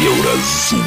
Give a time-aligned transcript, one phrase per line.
[0.00, 0.80] Еўразум.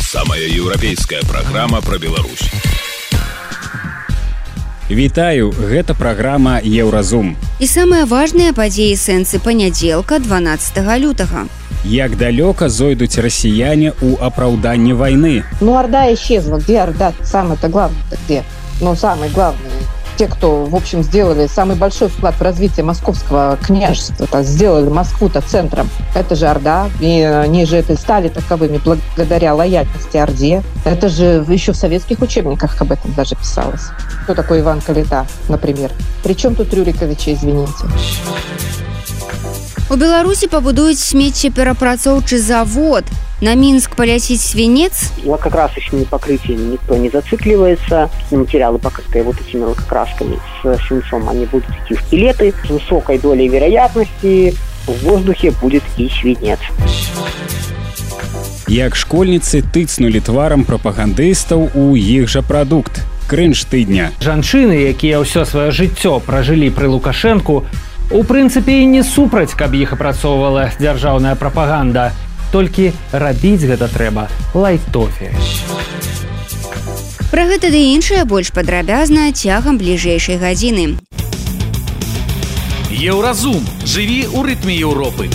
[0.00, 2.50] Самая еўрапейская праграма пра Беларусь.
[4.90, 7.32] Вітаю, гэта праграма Еўразум.
[7.60, 11.46] І самыя важныя падзеі сэнсы панядзелка 12 лютага.
[11.84, 15.44] Як далёка зойдуць расіяне ў апраўданні вайны.
[15.62, 16.58] Ну, Орда исчезла.
[16.58, 17.14] Где Орда?
[17.24, 18.44] Самое-то главное где?
[18.82, 19.75] Ну, самое главное.
[20.16, 25.42] Те, кто, в общем, сделали самый большой вклад в развитие московского княжества, так, сделали Москву-то
[25.42, 25.90] центром.
[26.14, 26.88] Это же Орда.
[27.00, 30.62] И они же это стали таковыми благодаря лояльности Орде.
[30.84, 33.88] Это же еще в советских учебниках об этом даже писалось.
[34.24, 35.90] Кто такой Иван Калита, например?
[36.22, 37.72] Причем тут Рюриковича, извините?
[39.89, 43.03] У Беларусі пабудуюць смеццеперапрацоўчы завод.
[43.41, 45.11] На Минск полетит свинец?
[45.37, 48.09] как раз еще не покрытие никто не зацикливается.
[48.31, 52.53] Материалы, покрытые вот этими лакокрасками с свинцом, они будут идти в пилеты.
[52.65, 54.55] С высокой долей вероятности
[54.85, 56.59] в воздухе будет и свинец.
[58.71, 63.03] Як школьніцы тыцнулі тварам прапагандыстаў у іх жа прадукт.
[63.27, 64.11] Крынж тыдня.
[64.23, 67.67] Жанчыны, якія ўсё сваё жыццё пражылі пры лукашэнку,
[68.10, 72.12] у прынцыпе і не супраць, каб іх апрацоўвала дзяржаўная прапаганда.
[72.52, 75.32] Толькі рабіць гэта трэба лайтофе.
[77.30, 80.94] Пра гэта ды іншае больш падрабязна цягам бліжэйшай гадзіны.
[82.96, 85.28] Еўразум жыві ў рытме Еўропы.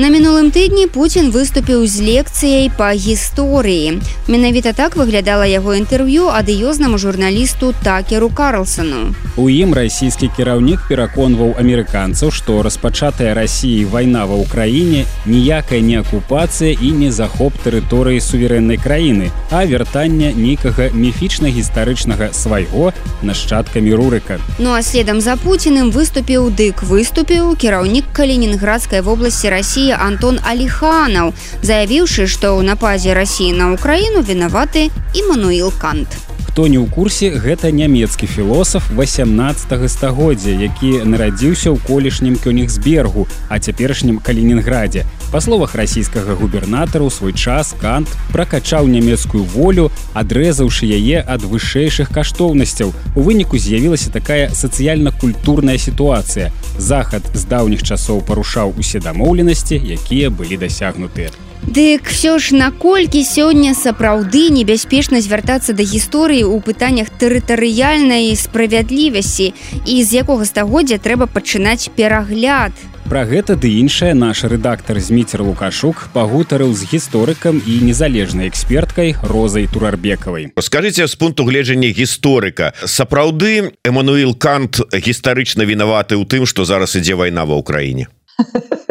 [0.00, 4.00] На мінулым тыдні Пуін выступіў з лекцыяй па гісторыі.
[4.32, 9.12] Менавіта так выглядала яго інтэрв'ю адыёзнаму журналісту такеру Карлсону.
[9.36, 16.72] У ім расійскі кіраўнік пераконваў амерыканцаў, што распачатая рассіяй вайна ва ўкраіне ніякая не акупацыя
[16.72, 24.40] і не захоп тэрыторыі суверэннай краіны, а вяртання нейкага міфічна-гістарычнага свайго нашчадкамі рурыка.
[24.56, 31.34] Ну а следам за Пуціным выступіў дык выступіў кіраўнік калінінградскай вобласці рассіі России Антон Алиханов,
[31.60, 36.23] заявіўшы, што ў напазе России на Украіну вінаваты Имануил Кант.
[36.55, 43.59] Хто не ў курсе гэта нямецкі філосаф 18 стагоддзя, які нарадзіўся ў колішнім кёнігсбергу, а
[43.59, 45.03] цяперашнім калінінграде.
[45.35, 52.07] Па словах расійскага губернатара ў свой час кант пракачаў нямецкую волю, адрэзаўшы яе ад вышэйшых
[52.15, 52.95] каштоўнасцяў.
[53.19, 56.55] У выніку з'явілася такая сацыяльна-культурная сітуацыя.
[56.79, 61.35] Захад з даўніх часоў парушаў усе дамоўленасці, якія былі дасягнутыя.
[61.67, 69.49] Дык все ж наколькі сёння сапраўды небяспечна звяртацца да гісторыі ў пытаннях тэрытарыяльнай справядлівасці
[69.89, 72.69] і з якога стагоддзя трэба пачынаць перагляд.
[73.09, 79.65] Пра гэта ды іншая наш рэдактар зміцер лукашук пагутарыў з гісторыкам і незалежнай эксперткай розай
[79.65, 80.53] турарбекавай.
[80.61, 82.77] Скажитеце з пункту гледжання гісторыка.
[82.85, 88.05] Сапраўды эмануил кант гістарычна вінаваты ў тым што зараз ідзе вайна ва ўкраіне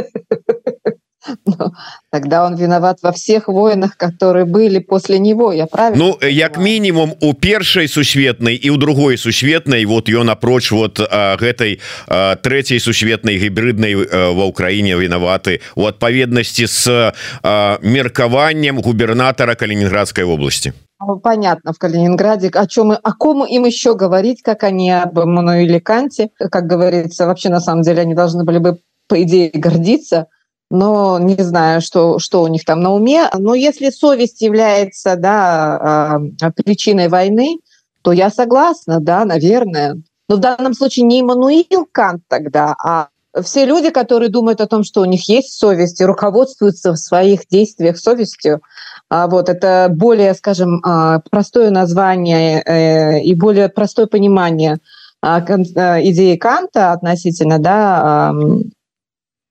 [1.46, 1.72] Ну,
[2.10, 6.04] тогда он виноват во всех войнах, которые были после него, я правильно?
[6.04, 11.36] Ну, як минимум у першай сусветнай і у другой сусветнай вот ён апроч вот а,
[11.36, 17.12] гэтай а, третьей сусветнай гібриднай ва ўкраіне вінаваты у адпаведнасці с
[17.42, 23.94] а, меркаваннем губернатора Калининградской области ну, понятно в Калининграде о чем о ком им еще
[23.94, 28.58] говорить как они об Мануиле Канте как говорится вообще на самом деле они должны были
[28.58, 30.26] бы по идее гордиться
[30.70, 33.28] но не знаю, что, что у них там на уме.
[33.38, 37.58] Но если совесть является да, а, причиной войны,
[38.02, 40.00] то я согласна, да, наверное.
[40.28, 43.08] Но в данном случае не Иммануил Кант тогда, а
[43.42, 47.46] все люди, которые думают о том, что у них есть совесть и руководствуются в своих
[47.48, 48.60] действиях совестью,
[49.10, 54.78] а вот это более, скажем, а, простое название э, и более простое понимание
[55.22, 58.34] идеи Канта относительно да,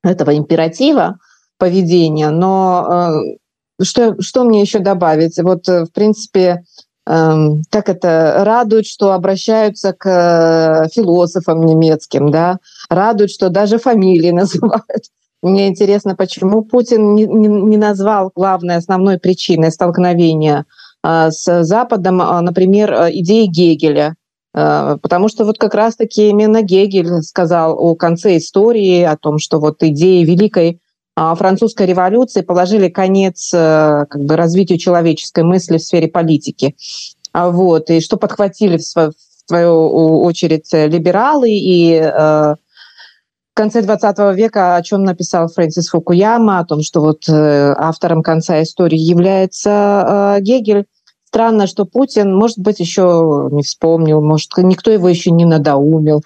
[0.04, 1.18] этого императива
[1.58, 2.30] поведения.
[2.30, 3.14] Но
[3.80, 5.40] э, что, что мне еще добавить?
[5.40, 6.64] Вот, э, в принципе,
[7.08, 12.58] эм, как это радует, что обращаются к философам немецким, да,
[12.90, 15.06] радует, что даже фамилии называют.
[15.42, 20.66] Мне интересно, почему Путин не, не, не назвал главной основной причиной столкновения
[21.04, 24.16] э, с Западом, например, идеи Гегеля.
[24.56, 29.60] Э, потому что вот как раз-таки именно Гегель сказал о конце истории, о том, что
[29.60, 30.80] вот идеи великой
[31.16, 36.76] а, французской революции положили конец э, как бы, развитию человеческой мысли в сфере политики.
[37.34, 39.14] А вот, и что подхватили в
[39.48, 46.66] свою очередь либералы и э, в конце 20 века, о чем написал Фрэнсис Фукуяма, о
[46.66, 50.88] том, что вот автором конца истории является Гегель,
[51.34, 56.22] странно, что Путин, может быть, еще не вспомнил, может, никто его еще не надоумил.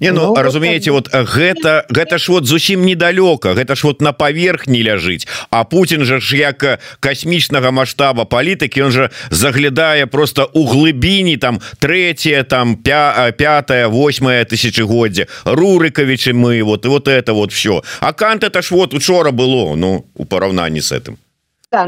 [0.00, 4.12] Не, ну, ну разумеете, вот гэта, гэта ж вот зусім недалёка, гэта ж вот на
[4.12, 10.66] поверхні ляжыць, а Путин же ж як космічнага масштаба палітыкі, он же заглядае просто у
[10.66, 17.82] глыбіні там третье, там пятое, восьмое тысячегоддзе, Рурыковичи мы, вот и вот это вот все.
[18.00, 21.16] А Кант это ж вот учора было, ну, у параўнанні с этим.
[21.70, 21.86] Да,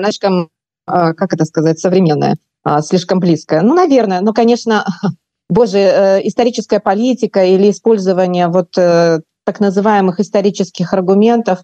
[0.86, 2.36] а, как это сказать, современная,
[2.82, 3.62] слишком близкая.
[3.62, 4.84] Ну, наверное, ну, конечно,
[5.48, 11.60] боже, э, историческая политика или использование вот э, так называемых исторических аргументов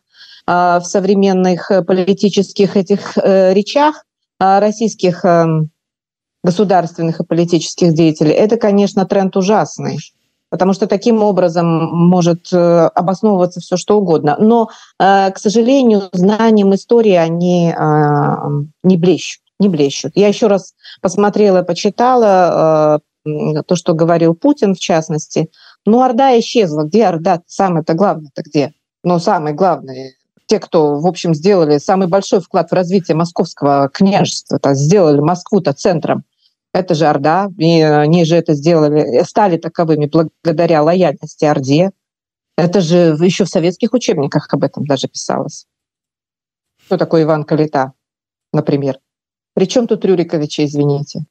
[0.46, 4.04] а, в современных политических этих э, речах
[4.38, 5.70] российских эм,
[6.44, 9.98] государственных и политических деятелей, это, конечно, тренд ужасный
[10.48, 12.56] потому что таким образом может э,
[12.94, 14.36] обосновываться все что угодно.
[14.38, 18.36] Но, э, к сожалению, знанием истории они э,
[18.82, 19.42] не блещут.
[19.58, 20.12] Не блещут.
[20.14, 25.50] Я еще раз посмотрела, почитала то, что говорил Путин, в частности.
[25.84, 26.84] Ну, Орда исчезла.
[26.84, 27.42] Где Орда?
[27.46, 28.72] Самое-то главное-то где?
[29.02, 30.12] Ну, самое главное,
[30.46, 35.72] те, кто, в общем, сделали самый большой вклад в развитие московского княжества, то сделали Москву-то
[35.72, 36.24] центром
[36.76, 40.10] это же Орда, и они же это сделали, стали таковыми
[40.42, 41.90] благодаря лояльности Орде.
[42.58, 45.66] Это же еще в советских учебниках об этом даже писалось.
[46.84, 47.92] Кто такой Иван Калита,
[48.52, 48.98] например?
[49.56, 51.24] Причем тут Рюриковича, извините?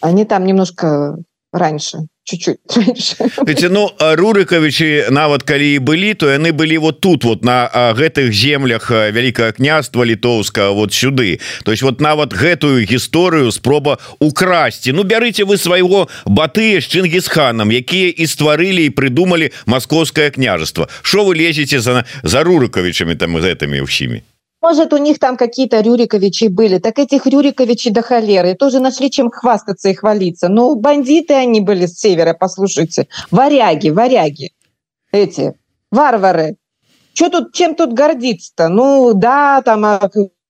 [0.00, 1.16] Они там немножко
[1.50, 2.58] раньше чуть-чуть
[3.46, 8.32] Ведь, ну рурыковичи нават калі і былі то яны былі вот тут вот на гэтых
[8.32, 11.40] землях вялікае княства літоўска вот сюды.
[11.64, 17.72] То есть вот нават гэтую гісторыю спроба украсці Ну бярыце вы свайго баты з чынгісханам
[17.72, 23.80] якія і стварылі і прыдумалі маскоўскае княжество Що вы лезеце за за рурыковичамі там гэтымі
[23.80, 24.22] ўсімі
[24.62, 29.28] Может, у них там какие-то Рюриковичи были, так этих Рюриковичей до холеры тоже нашли чем
[29.28, 30.48] хвастаться и хвалиться.
[30.48, 33.08] Ну, бандиты они были с севера, послушайте.
[33.32, 34.52] Варяги, варяги.
[35.10, 35.54] Эти,
[35.90, 36.56] варвары.
[37.12, 38.68] Что тут, чем тут гордиться-то?
[38.68, 40.08] Ну, да, там а,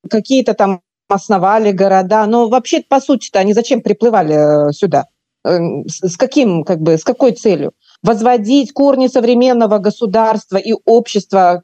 [0.08, 5.06] какие-то там основали города, но вообще по сути-то они зачем приплывали э, сюда?
[5.44, 7.72] Эм, с каким, как бы, с какой целью?
[8.02, 11.62] Возводить корни современного государства и общества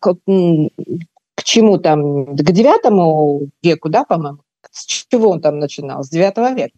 [1.42, 4.38] чему там, к девятому веку, да, по-моему?
[4.70, 6.02] С чего он там начинал?
[6.02, 6.74] С девятого века.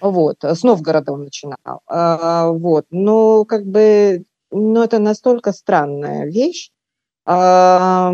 [0.00, 1.80] Вот, с Новгорода он начинал.
[1.86, 6.70] А, вот, но как бы, ну, это настолько странная вещь.
[7.26, 8.12] А,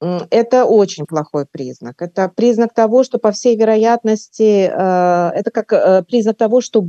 [0.00, 2.02] это очень плохой признак.
[2.02, 6.88] Это признак того, что, по всей вероятности, а, это как э, признак того, что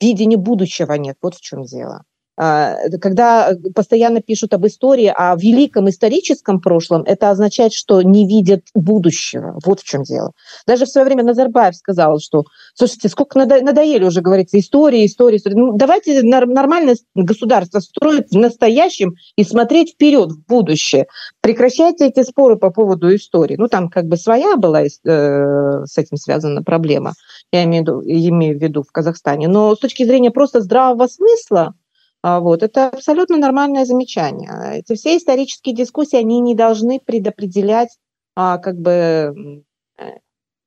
[0.00, 1.16] видения будущего нет.
[1.22, 2.04] Вот в чем дело.
[2.42, 8.62] А, когда постоянно пишут об истории, о великом историческом прошлом, это означает, что не видят
[8.74, 9.58] будущего.
[9.62, 10.32] Вот в чем дело.
[10.66, 15.56] Даже в свое время Назарбаев сказал, что, слушайте, сколько надоели уже, говорится, история, история, история.
[15.56, 21.08] Ну, давайте нормальное государство строить в настоящем и смотреть вперед, в будущее.
[21.42, 23.56] Прекращайте эти споры по поводу истории.
[23.56, 27.12] Ну, там как бы своя была э, с этим связана проблема,
[27.52, 29.46] я имею имею в виду в Казахстане.
[29.46, 31.79] Но с точки зрения просто здравого смысла, а,
[32.22, 32.62] вот.
[32.62, 34.78] Это абсолютно нормальное замечание.
[34.80, 37.96] Эти все исторические дискуссии, они не должны предопределять
[38.36, 39.64] а, как бы
[39.98, 40.04] э,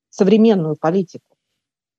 [0.10, 1.36] современную политику.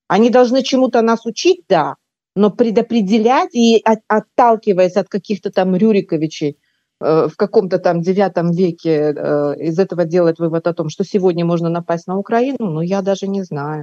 [0.08, 1.96] Они должны чему-то нас учить, да,
[2.36, 6.58] но предопределять и от, отталкиваясь от каких-то там Рюриковичей
[7.00, 11.44] э, в каком-то там девятом веке э, из этого делать вывод о том, что сегодня
[11.44, 13.82] можно напасть на Украину, ну я даже не знаю.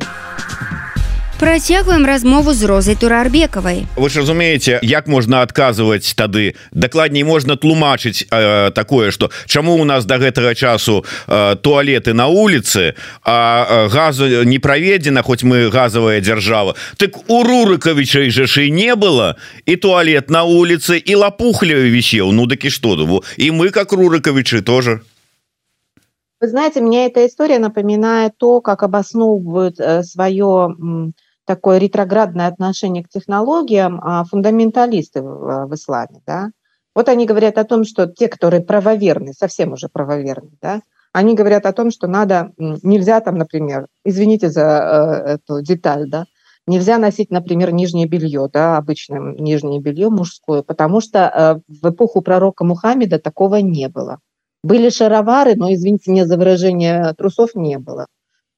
[1.41, 6.53] Працягваем размову з розай турарбекавай вы ж разумееце як можна адказваць тады?
[6.71, 12.27] Дакладней можна тлумачыць э, такое что чаму у нас до гэтага часу э, туалеты на
[12.27, 12.93] улице
[13.25, 19.35] а газу не праведзена хоць мы газовая держава так у рурыковича жаши не было.
[19.65, 22.31] І туалет на улице і лапухля вісеў.
[22.31, 25.01] Ну дыкі что дуву і мы как рурыковичы тоже.
[26.39, 30.75] Вы знаете, мне эта история напоминает то, как обосновывают э, свое
[31.51, 36.51] такое ретроградное отношение к технологиям а фундаменталисты в, в исламе, да.
[36.95, 40.81] Вот они говорят о том, что те, которые правоверны, совсем уже правоверны, да,
[41.11, 46.23] они говорят о том, что надо, нельзя там, например, извините за э, эту деталь, да,
[46.67, 52.21] нельзя носить, например, нижнее белье, да, обычное нижнее белье мужское, потому что э, в эпоху
[52.21, 54.19] пророка Мухаммеда такого не было.
[54.63, 58.05] Были шаровары, но, извините меня за выражение, трусов не было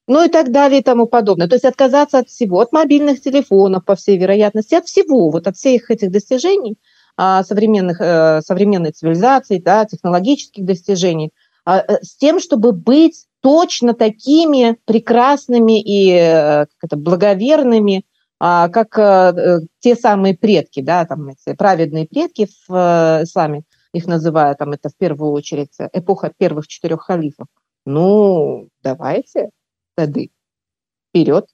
[0.06, 1.48] ну и так далее и тому подобное.
[1.48, 5.56] То есть отказаться от всего, от мобильных телефонов, по всей вероятности, от всего, вот от
[5.56, 6.76] всех этих достижений
[7.16, 11.30] а, современных, э, современной цивилизации, да, технологических достижений,
[11.64, 18.04] а, э, с тем, чтобы быть точно такими прекрасными и э, это, благоверными,
[18.40, 18.96] а, как
[19.78, 24.96] те самые предки, да, там эти праведные предки в исламе, их называют, там это в
[24.96, 27.46] первую очередь эпоха первых четырех халифов.
[27.86, 29.50] Ну, давайте,
[29.96, 30.30] тады,
[31.10, 31.46] вперед.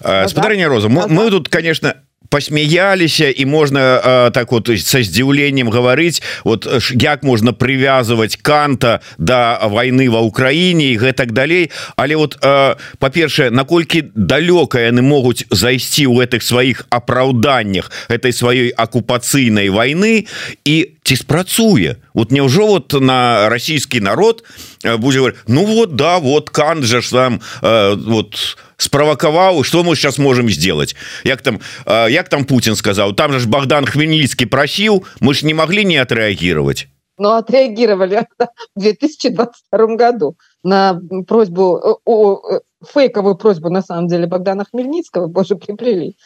[0.00, 6.22] Спадарня Роза, мы, мы тут, конечно, посмеяліся і можна э, так вот со здзіўленнем гаварыць
[6.44, 12.76] вот як можна привязывать канта до войны ва Украіне і гэтак далей але вот э,
[12.98, 20.28] по-першае наколькі далёка яны могуць зайсці ў гэтых сваіх апраўданнях этой сваёй акупацыйнай войны
[20.64, 21.96] і ці спрацуе?
[22.12, 24.44] Вот няўжо вот на расійскі народ
[24.84, 29.94] будзе ну вот да вот кан жа ж там э, вот у справакаваў что мы
[29.94, 30.96] сейчас можем сделать?
[31.24, 33.12] Як там як там Путин сказал?
[33.12, 36.88] Там же Богдан хмельницкий просил мы ж не могли не отреагировать.
[37.18, 38.26] Ну, отреагировали
[38.76, 46.16] в 2022 году на просьбу о фейковую просьбу на самом деле Богдана Хмельницкого боже приплели.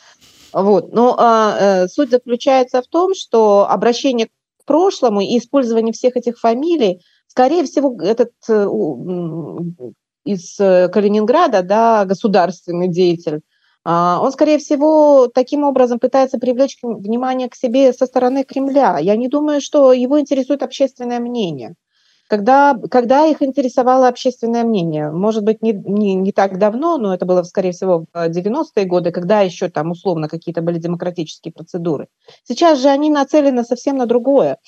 [0.52, 0.92] Вот.
[0.92, 6.38] Но а, э, суть заключается в том что обращение к прошлому и использование всех этих
[6.38, 8.66] фамилий скорее всего этот э,
[10.24, 13.40] из э, Калининграда, да, государственный деятель,
[13.84, 18.98] а, он, скорее всего, таким образом пытается привлечь внимание к себе со стороны Кремля.
[18.98, 21.74] Я не думаю, что его интересует общественное мнение.
[22.28, 25.10] Когда, когда их интересовало общественное мнение?
[25.10, 29.10] Может быть, не, не, не так давно, но это было, скорее всего, в 90-е годы,
[29.10, 32.08] когда еще там условно какие-то были демократические процедуры.
[32.44, 34.58] Сейчас же они нацелены совсем на другое.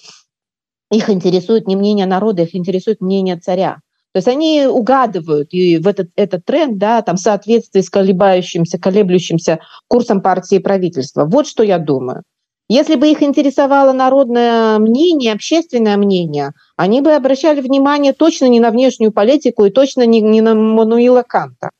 [0.90, 3.78] Их интересует не мнение народа, их интересует мнение царя.
[4.14, 8.78] То есть они угадывают и в этот, этот тренд, да, там, в соответствии с колебающимся,
[8.78, 11.24] колеблющимся курсом партии и правительства.
[11.24, 12.22] Вот что я думаю.
[12.68, 18.70] Если бы их интересовало народное мнение, общественное мнение, они бы обращали внимание точно не на
[18.70, 21.70] внешнюю политику и точно не, не на Мануила Канта.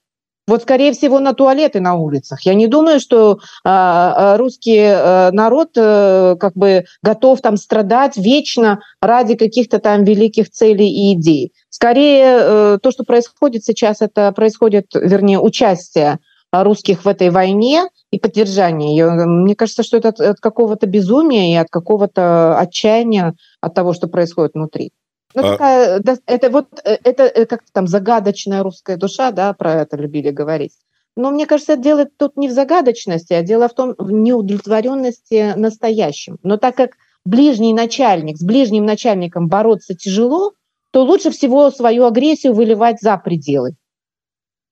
[0.47, 2.43] Вот, скорее всего, на туалеты на улицах.
[2.43, 8.81] Я не думаю, что э, русский э, народ э, как бы готов там страдать вечно
[9.01, 11.53] ради каких-то там великих целей и идей.
[11.75, 16.21] Скорее, э, то, что происходит сейчас, это происходит, вернее, участие
[16.53, 19.11] русских в этой войне и поддержание ее.
[19.11, 24.07] Мне кажется, что это от, от какого-то безумия и от какого-то отчаяния от того, что
[24.07, 24.93] происходит внутри.
[25.35, 25.51] Ну, а...
[25.51, 30.31] такая, это вот э, это э, как там загадочная русская душа, да, про это любили
[30.31, 30.75] говорить.
[31.17, 36.39] Но мне кажется, дело тут не в загадочности, а дело в том в неудовлетворенности настоящим.
[36.45, 36.91] Но так как
[37.25, 40.53] ближний начальник с ближним начальником бороться тяжело,
[40.95, 43.75] то лучше всего свою агрессию выливать за пределы.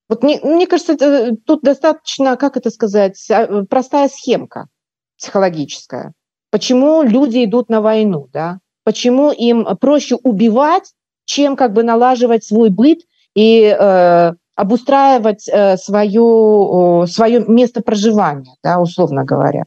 [0.09, 4.69] Вот мне, мне кажется, это, тут достаточно, как это сказать, а, простая схемка
[5.19, 6.13] психологическая.
[6.53, 8.61] Почему люди идут на войну, да?
[8.85, 10.93] почему им проще убивать,
[11.25, 13.01] чем как бы налаживать свой быт
[13.35, 19.65] и э, обустраивать э, свое, э, свое место проживания, да, условно говоря.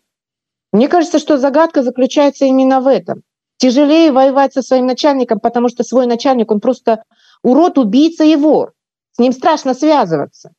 [0.72, 3.24] Мне кажется, что загадка заключается именно в этом.
[3.58, 7.04] Тяжелее воевать со своим начальником, потому что свой начальник, он просто
[7.42, 8.74] урод, убийца и вор.
[9.14, 10.52] С ним страшно связываться.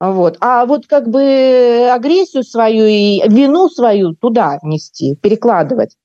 [0.00, 0.38] Вот.
[0.40, 5.96] А вот как бы агрессию свою и вину свою туда нести, перекладывать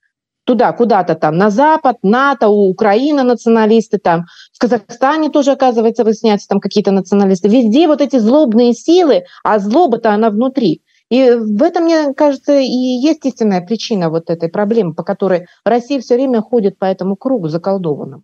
[0.46, 6.60] туда, куда-то там, на Запад, НАТО, Украина националисты там, в Казахстане тоже, оказывается, выясняются там
[6.60, 7.50] какие-то националисты.
[7.50, 10.84] Везде вот эти злобные силы, а злоба-то она внутри.
[11.10, 16.00] И в этом, мне кажется, и есть истинная причина вот этой проблемы, по которой Россия
[16.00, 18.24] все время ходит по этому кругу заколдованным.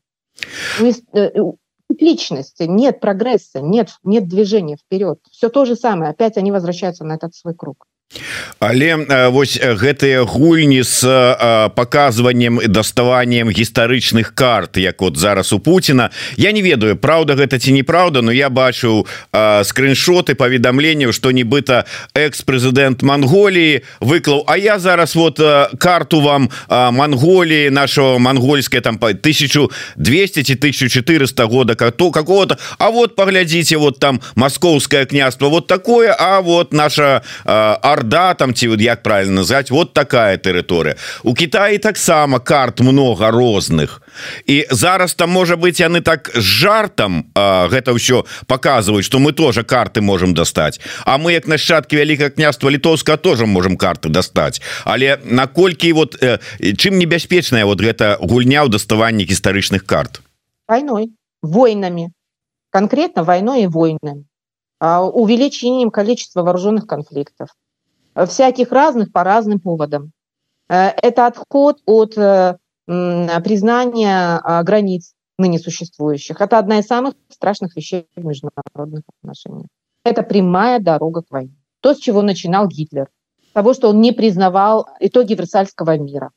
[1.14, 1.30] Э,
[2.00, 5.20] личности, нет прогресса, нет, нет движения вперед.
[5.30, 6.12] Все то же самое.
[6.12, 7.86] Опять они возвращаются на этот свой круг.
[8.60, 11.02] Але вось гэтыя гульні с
[11.76, 17.60] показыванием и даставанием гістарычных карт як вот зараз у Путина я не ведаю Праўда гэта
[17.60, 19.08] ці неправда но я бачыў
[19.64, 25.40] скриншоты паведамленняў что нібыта экс-прэзідэнт Монголии выклаў А я зараз вот
[25.80, 33.16] карту вам Монголии нашего монгольская там по 1200 1400 года как то какого-то А вот
[33.16, 38.82] поглядите вот там московское княство вот такое А вот наша армия орда там ці вот
[38.82, 40.96] як правильно назвать вот такая тэрыторыя.
[41.24, 44.02] У Китаі таксама карт много розных.
[44.46, 49.32] І зараз там можа быть яны так з жартам а, гэта ўсё показываюць что мы
[49.34, 54.62] тоже карты можем достать А мы як нашчадки вялікае княства літоўска тоже можем карты достать
[54.86, 60.22] але наколькі вот э, чым небяспечная вот гэта гульня ў даставанні гістарычных карт?
[60.68, 61.12] Войной.
[61.42, 62.12] Войнами.
[62.70, 64.26] Конкретно войной и войнами.
[64.80, 67.50] Увеличением количества вооруженных конфликтов
[68.16, 70.12] всяких разных по разным поводам.
[70.70, 76.42] Э, это отход от э, признания а, границ, ныне существующих.
[76.42, 79.68] Это одна из самых страшных вещей в международных отношениях.
[80.04, 81.56] Это прямая дорога к войне.
[81.80, 83.08] То, с чего начинал Гитлер.
[83.54, 86.32] Того, что он не признавал итоги Версальского мира.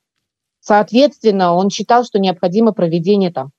[0.61, 3.50] Соответственно, он считал, что необходимо проведение там,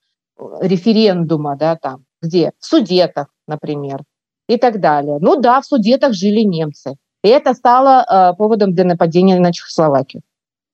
[0.60, 2.52] референдума, да, там, где?
[2.60, 4.02] В Судетах, например,
[4.48, 5.18] и так далее.
[5.22, 6.96] Ну да, в Судетах жили немцы.
[7.26, 10.22] И это стало э, поводом для нападения на Чехословакию.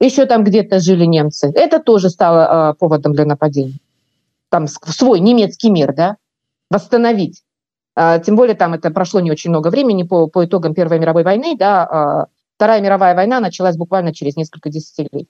[0.01, 1.50] Еще там где-то жили немцы.
[1.55, 3.79] Это тоже стало э, поводом для нападения.
[4.50, 6.17] Там свой немецкий мир, да,
[6.70, 7.41] восстановить.
[7.96, 11.24] Э, тем более там это прошло не очень много времени по, по итогам Первой мировой
[11.24, 12.27] войны, да.
[12.27, 15.29] Э, Вторая мировая война началась буквально через несколько десятилетий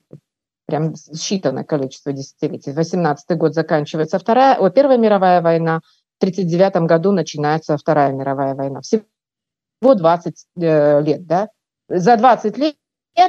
[0.66, 2.72] прям считанное количество десятилетий.
[2.72, 5.82] 18 год заканчивается вторая, о, Первая мировая война,
[6.18, 8.80] в 1939 году начинается Вторая мировая война.
[8.82, 9.04] Всего
[9.82, 11.50] 20 э, лет, да?
[11.90, 12.76] За 20 лет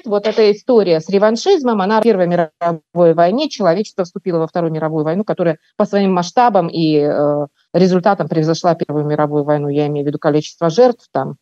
[0.05, 5.05] вот эта история с реваншизмом, она в Первой мировой войне, человечество вступило во Вторую мировую
[5.05, 10.09] войну, которая по своим масштабам и э, результатам превзошла Первую мировую войну, я имею в
[10.09, 11.37] виду количество жертв там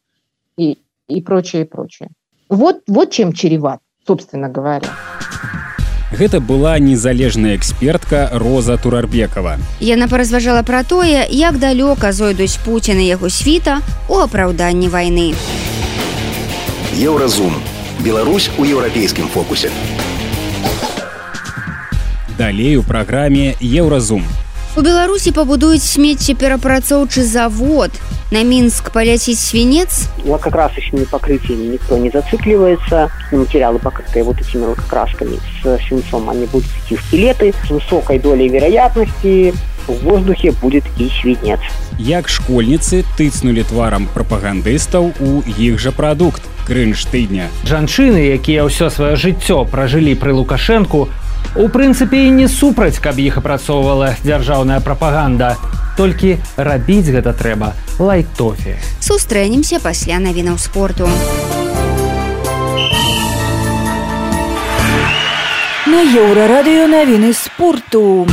[0.56, 2.10] и, и прочее, и прочее.
[2.48, 4.88] Вот, вот чем чреват, собственно говоря.
[6.10, 9.58] Гэта была незалежная экспертка Роза Турарбекова.
[9.78, 15.34] Яна паразважала пра тое, як далёка зойдуць Пуціна яго світа у апраўданні вайны.
[16.98, 17.54] Еўразум.
[18.00, 19.70] Беларусь у еўрапейскім фокусе.
[22.38, 24.24] Далей у праграме Еўразум.
[24.75, 27.91] У Беларусі пабудуюць смеццеперапрацоўчы завод.
[28.31, 30.09] На Минск полетит свинец?
[30.25, 33.09] Вот как раз еще покрытиями никто не зацикливается.
[33.31, 37.53] Материалы, покрытые вот этими лакокрасками с свинцом, они будут идти в пилеты.
[37.65, 39.53] С высокой долей вероятности
[39.87, 41.59] в воздухе будет и свинец.
[41.97, 47.47] Як школьницы тыцнули тварам прапагандыстаў у іх жа прадукт крынж тыдня.
[47.63, 51.07] Жанчыны, якія ўсё сваё жыццё пражылі пры лукашэнку,
[51.56, 55.56] у прынцыпе не супраць, каб іх апрацоўвала дзяржаўная прапаганда.
[55.96, 58.78] Толькі рабіць гэта трэба лайтофе.
[59.00, 61.08] Сустрэнемся пасля навінаў спорту.
[65.90, 68.26] На еўрарадыё навіны спорту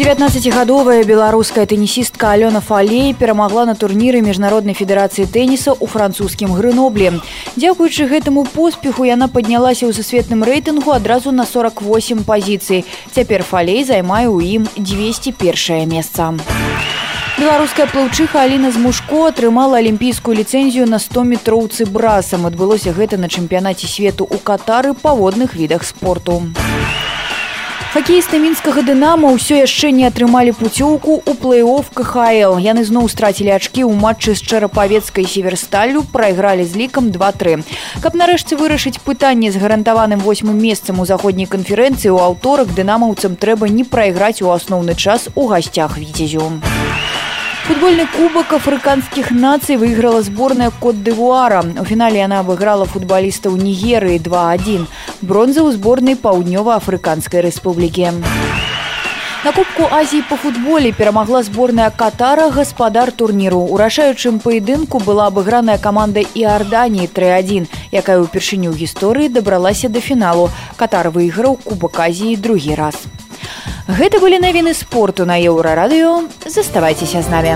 [0.00, 7.20] 19гадовая беларуская тэнісістка Алёна Фалей перамагла на турніры міжнароднай федэрацыі тэніса ў французскім грыноблі.
[7.58, 12.88] Дзякуючы гэтаму поспеху яна паднялася ў засветным рэйтынгу адразу на 48 пазіцый.
[13.12, 16.32] Цяпер фалей займае ў ім 201 месца.
[17.40, 22.44] Беларуская плаўчыха Аліна Змушко атрымала алімпійскую ліцэнзію на 100 метроўцы брасам.
[22.44, 26.40] Адбылося гэта на чэмпіянаце свету ў катары па водных відах спорту.
[27.94, 32.54] Хакеісты мінскага дынама ўсё яшчэ не атрымалі пуцёўку ў плэй-офф КХл.
[32.62, 37.66] Яны зноў страцілі ачкі ў матчы з чарапавецкай северсталлю, прайгралі з лікам 2-3.
[37.98, 43.66] Каб нарэшце вырашыць пытанне з гарантаваным восьмым месцам у заходняй канферэнцыі ў аўторак дынамаўцам трэба
[43.66, 46.46] не прайграць у асноўны час у гасцях віцязю.
[47.67, 51.65] Футбольный кубок африканских наций выиграла сборная Кот-Девуара.
[51.79, 54.85] У финале она обыграла футболистов Нигерии 2-1.
[55.23, 58.11] Бронза у сборной Паўднёва-Африканской республики.
[59.43, 63.59] На кубку Азіі па футболе перамагла зборная катара гаспадар турніру.
[63.73, 70.49] Урашаючым паядынку была абыграная каманда Іарданіі 3-1, якая ўпершыню гісторыі дабралася да фіналу.
[70.77, 73.05] Катар выйграў кубак Азіі другі раз.
[73.87, 76.27] Гэта былі навіны спорту на еўрарадыё.
[76.45, 77.55] Заставайцеся з намі.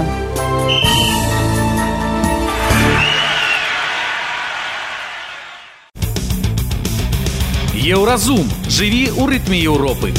[7.90, 10.14] Еўразум жыві ў рытме Еўропы.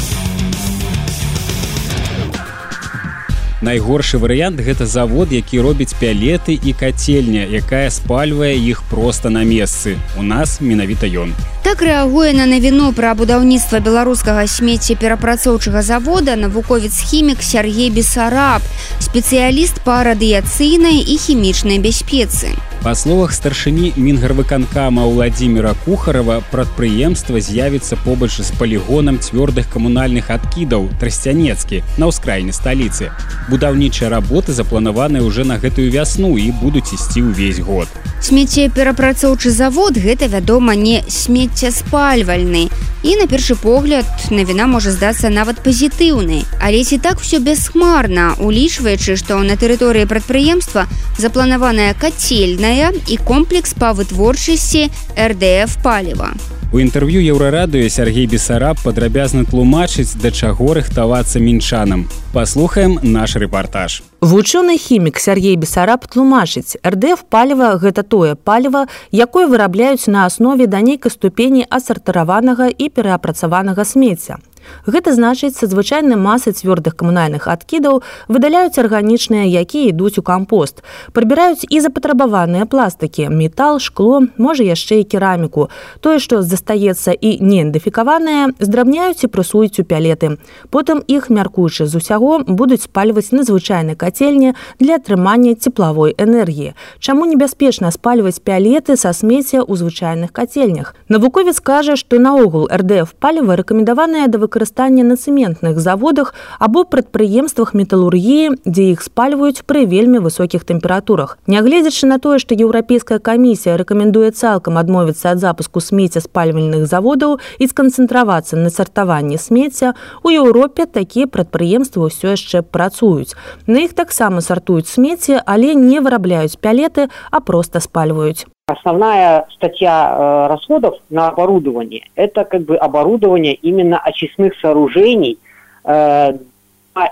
[3.61, 10.01] Найгоршы варыянт гэта завод, які робіць пялеты і кацельня, якая спальвае іх проста на месцы.
[10.17, 11.37] У нас менавіта ён.
[11.61, 18.65] Так рэагуе на навіну пра будаўніцтва беларускага смецця перапрацоўчага завода навуковец хімік Сергей Бесараб,
[18.97, 22.57] спецыяліст па радыяцыйнай і хімічнай бяспецы.
[22.81, 31.83] Па словах старшыні мінгарвыканкама Владзіміра Кухарава прадпрыемства з'явіцца побач з палігонам цвёрдых камунальных адкідаў трасцянецкі
[32.01, 33.13] на ўскраіне сталіцы.
[33.50, 37.88] Будаўнічыя работы запланаваныя ўжо на гэтую вясну і будуць ісці ўвесь год.
[38.21, 42.69] Смецце перапрацоўчы завод гэта вядома не смеццяспальвальны.
[43.01, 46.45] І на першы погляд навіна можа здацца нават пазітыўнай.
[46.61, 50.85] Але ці так все бясхмарна, улічваючы, што на тэрыторыі прадпрыемства
[51.17, 56.37] запланаваная кацельная і комплекс па вытворчасці РДФ паліва.
[56.71, 62.07] У інтэрв'ю еўрарадыё Сергей Бесараб падрабязна тлумачыць, да чаго рыхтавацца мінчанам.
[62.31, 64.10] Паслухаем наш рэпартаж.
[64.21, 70.77] Вучоны хімік Сергей Бесараб тлумачыць, РДФ паліва гэта тое паліва, якое вырабляюць на аснове да
[70.85, 74.37] нейкай ступені асартараванага і пераапрацаванага смецця.
[74.85, 80.83] Гэта значыць, са звычайнай масы цвёрдых камунальных адкідаў выдаляюць арганічныя, якія ідуць у кампост.
[81.13, 85.69] Прыбіраюць і запатрабаваныя пластыкі, метал, шкло, можа яшчэ і кераміку.
[85.99, 90.37] Тое, што застаецца і неідэнтыфікаванае, здрабняюць і прысуюць у пялеты.
[90.69, 96.73] Потым іх, мяркуючы з усяго, будуць спальваць на звычайнай кацельні для атрымання цеплавой энергіі.
[96.99, 100.95] Чаму небяспечна спальваць пялеты са смецця ў звычайных кацельнях?
[101.09, 108.58] Навуковец кажа, што наогул РДФ паліва рэкамендаванае да выкарыстання на цэментных заводах або прадпрыемствах металургіі,
[108.66, 111.38] дзе іх спальваюць пры вельмі высокіх тэмпературах.
[111.46, 117.70] Нягледзячы на тое, што еўрапейская камісія рэкамендуе цалкам адмовіцца ад запуску смецця спальвальных заводаў і
[117.70, 119.94] сканцэнтравацца на сартаванні смецця,
[120.26, 123.38] у Еўропе такія прадпрыемствы ўсё яшчэ працуюць.
[123.70, 128.48] На іх таксама сартуюць смецце, але не вырабляюць пялеты, а проста спальваюць.
[128.71, 135.39] Основная статья э, расходов на оборудование– это как бы оборудование именно очистных сооружений
[135.83, 136.37] э,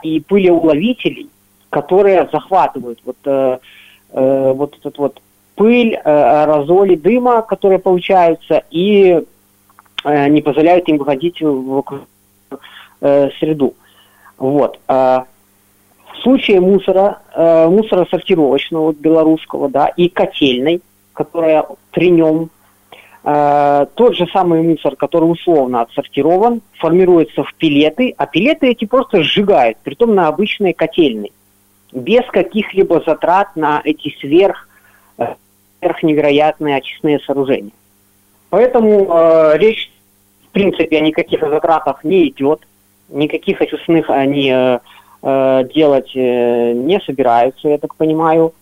[0.04, 1.30] и пылеуловителей,
[1.70, 3.58] которые захватывают вот, э,
[4.14, 5.22] вот этот вот
[5.56, 9.22] пыль, аэрозоли дыма, которые получаются, и
[10.06, 11.84] не позволяют им выходить в
[13.02, 13.74] среду.
[14.38, 14.80] Вот.
[14.88, 15.26] В
[16.24, 20.82] случае мусора, мусора сортировочного, вот, белорусского, да, и котельной,
[21.20, 22.50] которая при нем
[23.26, 29.22] э, тот же самый мусор, который условно отсортирован, формируется в пилеты, а пилеты эти просто
[29.22, 31.32] сжигают, притом на обычные котельные,
[31.92, 34.70] без каких-либо затрат на эти сверх,
[35.18, 35.36] э,
[35.80, 37.74] сверхневероятные очистные сооружения.
[38.50, 39.92] Поэтому э, речь,
[40.48, 42.62] в принципе, о никаких затратах не идет,
[43.10, 44.80] никаких очистных они э,
[45.22, 48.54] э, делать э, не собираются, я так понимаю.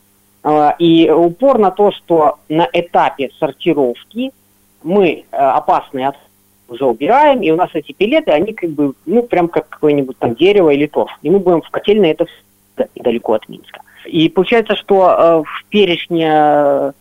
[0.50, 4.32] А, и упор на то, что на этапе сортировки
[4.82, 6.26] мы э, опасные отходы
[6.70, 10.36] уже убираем, и у нас эти пилеты, они как бы, ну, прям как какое-нибудь там
[10.36, 11.12] дерево или торф.
[11.22, 12.28] И мы будем в котельной это
[12.96, 13.82] недалеко от Минска.
[14.06, 16.92] И получается, что э, в перечне э,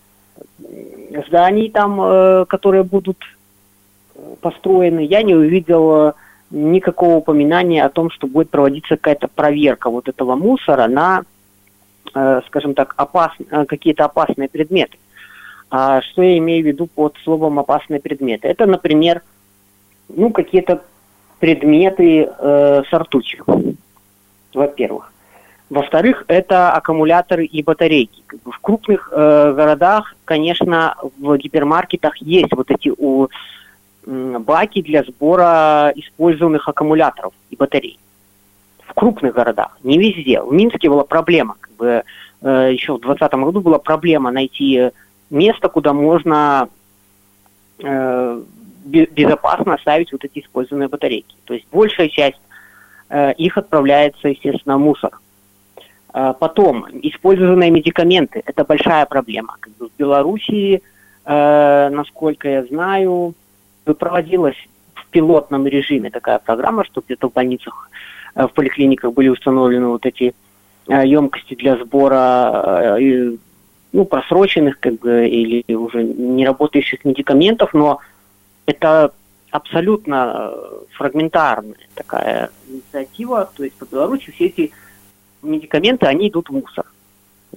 [1.29, 3.19] зданий там, которые будут
[4.41, 6.15] построены, я не увидел
[6.51, 11.36] никакого упоминания о том, что будет проводиться какая-то проверка вот этого мусора на Э,
[12.47, 14.99] скажем так, опас, э, какие-то опасные предметы.
[15.71, 18.49] А что я имею в виду под словом опасные предметы?
[18.49, 19.23] Это, например,
[20.09, 20.83] ну, какие-то
[21.41, 23.45] предметы э, с ртутью,
[24.55, 25.13] во-первых.
[25.69, 28.23] Во-вторых, это аккумуляторы и батарейки.
[28.45, 35.93] В крупных э, городах, конечно, в гипермаркетах есть вот эти у, э, баки для сбора
[35.97, 37.99] использованных аккумуляторов и батарей
[38.87, 40.41] в крупных городах, не везде.
[40.41, 42.03] В Минске была проблема, как бы
[42.43, 44.91] э, еще в 2020 году была проблема найти
[45.31, 46.69] место, куда можно
[47.79, 48.43] э,
[48.87, 51.35] безопасно оставить вот эти использованные батарейки.
[51.45, 52.41] То есть большая часть
[53.11, 55.19] э, их отправляется, естественно, в мусор.
[56.15, 59.57] Э, потом, использованные медикаменты– это большая проблема.
[59.61, 60.83] Как бы в Белоруссии,
[61.25, 63.35] э, насколько я знаю,
[63.85, 64.57] проводилась
[64.95, 67.91] в пилотном режиме такая программа, что где-то в больницах
[68.37, 70.35] в поликлиниках были установлены вот эти
[70.89, 73.37] э, емкости для сбора э,
[73.93, 78.01] ну, просроченных как бы, или уже не работающих медикаментов, но
[78.67, 79.13] это
[79.51, 80.53] абсолютно
[80.93, 83.51] фрагментарная такая инициатива.
[83.57, 84.73] То есть по Беларуси все эти
[85.43, 86.85] медикаменты, они идут в мусор.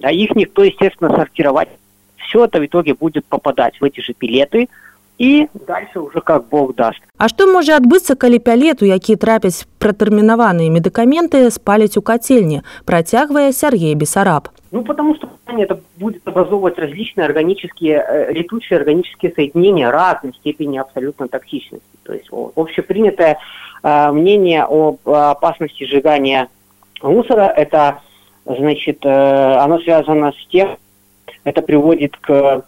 [0.02, 1.68] А их никто, естественно, сортировать.
[2.16, 4.68] Все это в итоге будет попадать в эти же пилеты–
[5.19, 10.67] і дальше уже как бог даст А што можа адбыцца калі пялету які трапяць пратэрмінаваныя
[10.67, 18.03] медыкаменты спаліць у кацельні працягвае Сергей бесараб ну потому что это будет образовывать различные органические
[18.03, 23.37] э, летучие органические соединения разной степени абсолютно токсичности то есть общепринятое
[23.83, 26.49] э, мнение об опасности сжигания
[27.01, 28.01] мусора это
[28.45, 30.77] значит э, оно связано с тем
[31.45, 32.65] это приводит к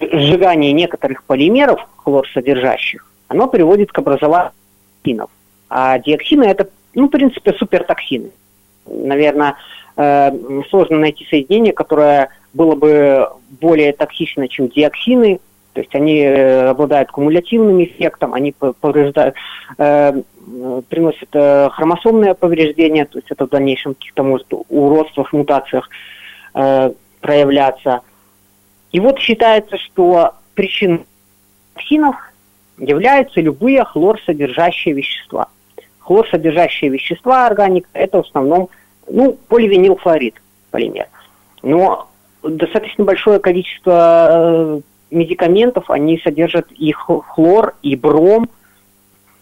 [0.00, 4.52] сжигание некоторых полимеров хлорсодержащих, оно приводит к образованию
[5.04, 5.30] диоксинов.
[5.68, 8.30] А диоксины это, ну, в принципе, супертоксины.
[8.86, 9.56] Наверное,
[9.96, 10.30] э,
[10.70, 13.28] сложно найти соединение, которое было бы
[13.60, 15.40] более токсично, чем диоксины.
[15.74, 19.36] То есть они э, обладают кумулятивным эффектом, они повреждают,
[19.76, 20.22] э,
[20.88, 25.88] приносят э, хромосомное повреждение, то есть это в дальнейшем каких-то может уродствах, мутациях
[26.54, 28.00] э, проявляться.
[28.92, 31.06] И вот считается, что причиной
[31.74, 32.16] токсинов
[32.78, 35.48] являются любые хлорсодержащие вещества.
[36.00, 38.70] Хлорсодержащие вещества органика– это в основном
[39.08, 40.34] ну, поливинилхлорид
[40.70, 41.08] полимер.
[41.62, 42.08] Но
[42.42, 48.48] достаточно большое количество э, медикаментов, они содержат и хлор, и бром,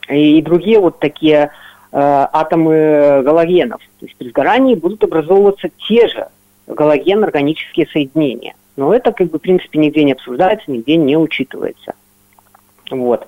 [0.08, 1.48] и другие вот такие э,
[1.92, 3.80] атомы галогенов.
[4.00, 6.28] То есть при сгорании будут образовываться те же
[6.66, 8.54] галоген-органические соединения.
[8.76, 11.94] Но это, как бы, в принципе, нигде не обсуждается, нигде не учитывается.
[12.90, 13.26] Вот.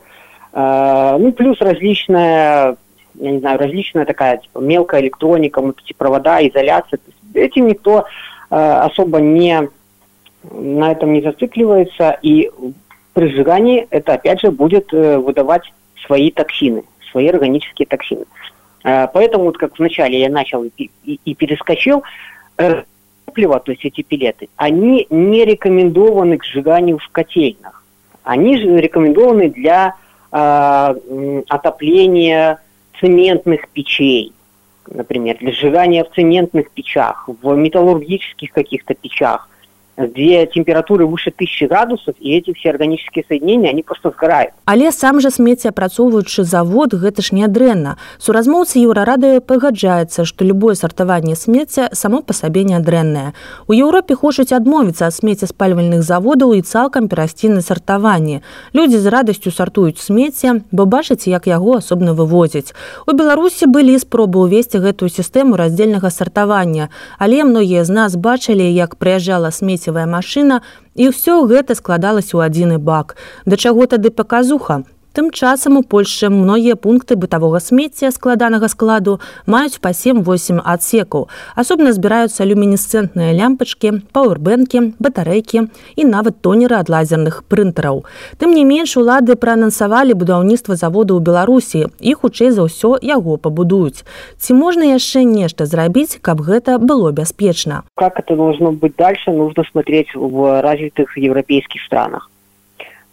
[0.53, 2.77] Э, ну, плюс различная,
[3.15, 7.01] я не знаю, различная такая типа, мелкая электроника, мультипровода, изоляция.
[7.35, 8.05] Этим никто
[8.51, 9.69] э, особо не
[10.51, 12.51] на этом не зацикливается, и
[13.13, 15.73] при сжигании это, опять же, будет э, выдавать
[16.07, 18.25] свои токсины, свои органические токсины.
[18.85, 22.03] Э, поэтому, вот как вначале я начал и, и, и перескочил,
[23.29, 27.85] топливо, то есть эти пилеты, они не рекомендованы к сжиганию в котельных.
[28.23, 29.95] Они же рекомендованы для
[30.33, 32.59] э, отопления
[33.01, 34.33] цементных печей,
[34.87, 39.49] например, для сжигания в цементных печах, в металлургических каких-то печах–
[39.99, 44.53] где температуры выше 1000 градусов, и эти все органические соединения, они просто сгорают.
[44.65, 47.97] Але сам жа смецеапрацоўваючы завод гэта ж нядрэнна.
[48.19, 53.33] Суразмоўцы еўрарады пагаджаецца, што любое сартаванне смецця само па сабе нядрэннае.
[53.67, 58.43] У Еўропе хочуць адмовіцца ад смеццеспальвальных заводаў і цалкам перайсці на сартаванне.
[58.75, 62.75] Людзі з радасцю сартуюць смецце, бо бачыць, як яго асобна вывозяць.
[63.07, 68.95] У Беларусі былі спробы ўвесці гэтую сістэму раздзельнага сартавання, але многія з нас бачылі, як
[68.97, 70.60] прыязджала смецце смецевая машына
[71.00, 73.16] і ўсё гэта складалася ў адзіны бак
[73.48, 74.84] да чаго тады паказуха
[75.19, 79.19] Тым часам у Польшчы многія пункты бытавога смецця складанага складу
[79.51, 81.27] маюць па 7-8 адсекаў.
[81.59, 85.65] Асобна збіраюцца люмінесцэнтныя лямпачкі, пауэрбэнкі, батарэйкі
[85.99, 88.07] і нават тонеры ад лазерных прынтараў.
[88.39, 94.07] Тым не менш улады праанансавалі будаўніцтва заводу ў Беларусі і хутчэй за ўсё яго пабудуюць.
[94.39, 97.83] Ці можна яшчэ нешта зрабіць, каб гэта было бяспечна.
[97.99, 102.31] Как это должно быть дальше, нужно смотреть в развитых европейских странах.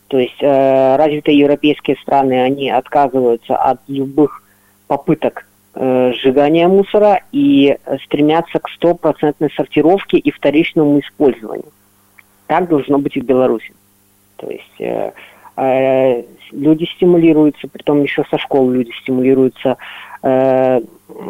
[0.08, 4.44] То есть э, развитые европейские страны, они отказываются от любых
[4.88, 11.72] попыток э, сжигания мусора и стремятся к стопроцентной сортировке и вторичному использованию.
[12.48, 13.74] Так должно быть и в Беларуси.
[14.38, 15.12] То есть э,
[15.58, 19.78] э, люди стимулируются, при том еще со школ люди стимулируются
[20.22, 20.82] э,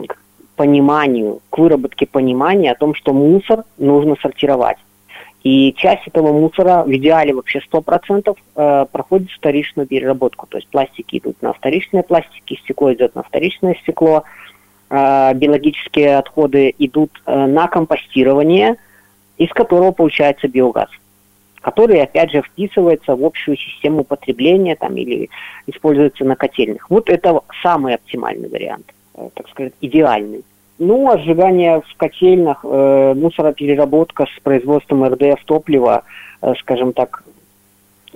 [0.07, 0.17] к
[0.55, 4.77] пониманию, к выработке понимания о том, что мусор нужно сортировать.
[5.45, 10.47] И часть этого мусора, в идеале вообще 100%, э, проходит вторичную переработку.
[10.47, 14.23] То есть пластики идут на вторичные пластики, стекло идет на вторичное стекло,
[14.89, 18.77] э, биологические отходы идут э, на компостирование,
[19.37, 20.89] из которого получается биогаз,
[21.61, 25.29] который, опять же, вписывается в общую систему потребления там, или
[25.67, 26.89] используется на котельных.
[26.89, 30.43] Вот это самый оптимальный вариант, э, так сказать, идеальный.
[30.77, 36.03] Ну, сжигание в котельных, э, мусоропереработка с производством РДФ топлива,
[36.41, 37.23] э, скажем так,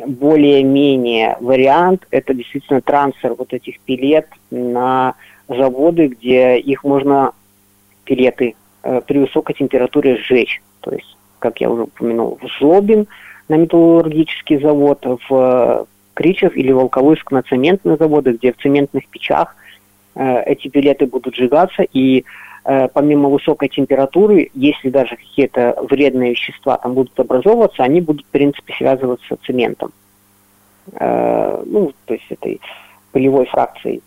[0.06, 2.06] более-менее вариант.
[2.12, 5.16] Это действительно трансфер вот этих пилет на
[5.48, 7.32] заводы, где их можно,
[8.04, 10.62] пилеты, э, при высокой температуре сжечь.
[10.82, 13.08] То есть, как я уже упомянул, в Жлобин
[13.48, 19.56] на металлургический завод, в Кричев или Волковыск на цементные заводы, где в цементных печах
[20.16, 22.26] э, эти пилеты будут сжигаться, и
[22.64, 28.74] помимо высокой температуры, если даже какие-то вредные вещества там будут образовываться, они будут, в принципе,
[28.74, 29.92] связываться с цементом.
[30.94, 32.60] Э, ну, то есть этой
[33.12, 34.02] полевой фракцией.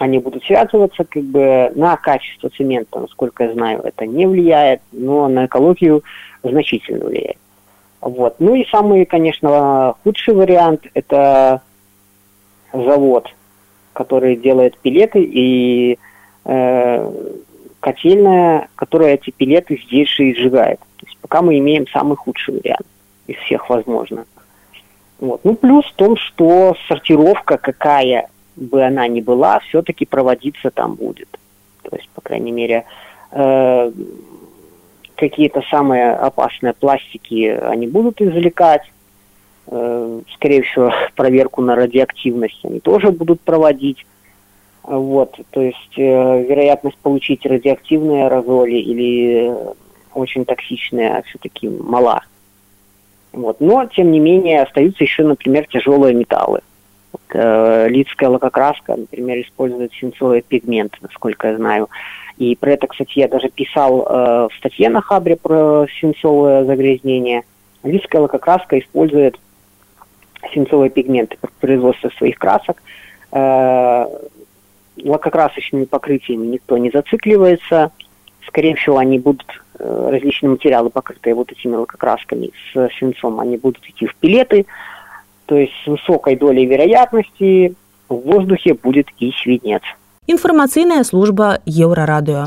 [0.00, 5.28] Они будут связываться как бы на качество цемента, насколько я знаю, это не влияет, но
[5.28, 6.02] на экологию
[6.42, 7.38] значительно влияет.
[8.00, 8.36] Вот.
[8.40, 11.62] Ну и самый, конечно, худший вариант– это
[12.72, 13.32] завод,
[13.92, 15.98] который делает пилеты и
[16.44, 17.12] э,
[17.84, 20.80] котельная, которая эти пилеты здесь же и сжигает.
[20.96, 22.86] То есть пока мы имеем самый худший вариант
[23.26, 24.24] из всех возможных.
[25.18, 25.44] Вот.
[25.44, 31.28] Ну, плюс в том, что сортировка, какая бы она ни была, все-таки проводиться там будет.
[31.82, 32.86] То есть, по крайней мере,
[33.32, 33.92] э,
[35.16, 38.90] какие-то самые опасные пластики они будут извлекать.
[39.66, 44.06] Э, скорее всего, проверку на радиоактивность они тоже будут проводить.
[44.84, 49.72] Вот, то есть э, вероятность получить радиоактивные аэрозоли или э,
[50.12, 52.22] очень токсичные все-таки мала.
[53.32, 53.60] Вот.
[53.60, 56.60] Но, тем не менее, остаются еще, например, тяжелые металлы.
[57.12, 61.88] Вот, э, лидская лакокраска, например, использует свинцовый пигмент, насколько я знаю.
[62.36, 67.44] И про это, кстати, я даже писал э, в статье на Хабре про свинцовое загрязнение.
[67.84, 69.40] Лидская лакокраска использует
[70.52, 72.82] свинцовые пигменты при производстве своих красок.
[73.32, 74.06] Э,
[75.03, 77.91] лакокрасочными покрытиями никто не зацикливается.
[78.47, 79.45] Скорее всего, они будут,
[79.77, 84.65] э, различные материалы, покрытые вот этими лакокрасками с свинцом, они будут идти в пилеты,
[85.45, 87.75] то есть с высокой долей вероятности
[88.07, 89.83] в воздухе будет и свинец.
[90.27, 92.45] Информационная служба Еврорадио.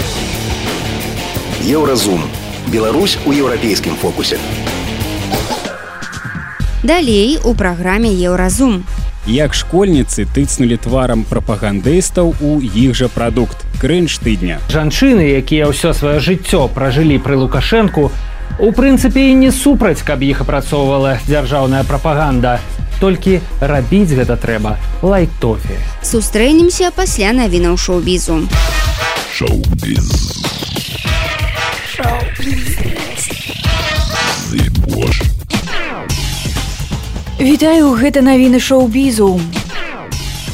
[1.60, 2.20] Евразум.
[2.72, 4.38] Беларусь у еўрапейскім фокусе.
[6.82, 8.84] Далей у праграме Еўразум.
[9.27, 14.63] Як школьніцы тыцнулі тварам прапагандыстаў у іх жа прадукт крынж тыдня.
[14.71, 18.07] Жанчыны, якія ўсё сваё жыццё пражылі пры лукашэнку,
[18.55, 22.63] у прынцыпе і не супраць, каб іх апрацоўвала дзяржаўная прапаганда.
[23.03, 25.75] Толькі рабіць гэта трэба лайтофе.
[25.99, 28.47] Сустрэнемся пасля навінаў шоу-бізу.
[29.35, 30.46] Шоу-біз.
[37.37, 39.37] Вітаю гэта навіны шоу-бізу.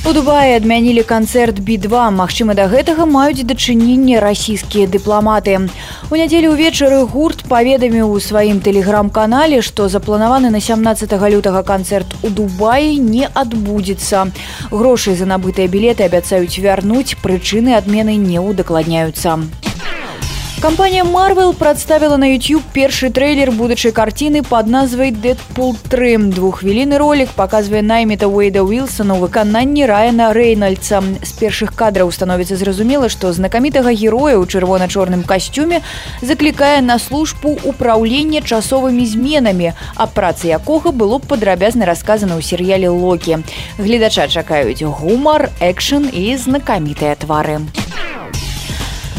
[0.03, 2.11] У Дубаі адмянілі канцэрт B2.
[2.11, 5.71] Магчыма, да гэтага маюць дачыненне расійскія дыпламаты.
[6.11, 12.27] У нядзелю ўвечары гурт паведаміў у сваім тэлеграм-канале, што запланаваны на 17 лютага канцэрт у
[12.27, 14.27] Дубаі не адбудзецца.
[14.67, 19.39] Грошы за набытыя білеты абяцаюць вярнуць, прычыны адмены не ўдакладняюцца.
[20.62, 26.34] Кампанія Marvel прадставіла на YouTube першы трэйлер будучай карціны пад назвай Дэдпул 3.
[26.34, 30.98] Двуххвіліны ролик паказвае найміта Уэйда Уилсона ў выкананні Райана Рэйнальдса.
[31.22, 35.78] З першых кадраў становіцца зразумела, што знакамітага героя ў чырвона-чорным касцюме
[36.26, 42.90] заклікае на службу ўпраўлення часовымі зменамі, а працы якога было б падрабязна расказана ў серыяле
[42.90, 43.46] Локі.
[43.78, 47.62] Гледача чакаюць гумар, экшн і знакамітыя твары.